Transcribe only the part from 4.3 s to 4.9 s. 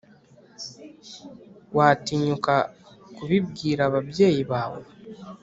bawe